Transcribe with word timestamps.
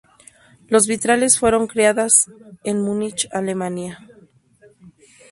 Los 0.67 0.87
vitrales 0.87 1.37
fueron 1.37 1.67
creadas 1.67 2.25
en 2.63 2.81
Múnich, 2.81 3.29
Alemania. 3.31 3.99